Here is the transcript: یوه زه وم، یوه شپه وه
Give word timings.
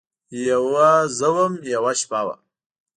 یوه 0.47 0.89
زه 1.17 1.27
وم، 1.35 1.53
یوه 1.73 1.93
شپه 1.99 2.19
وه 2.25 2.35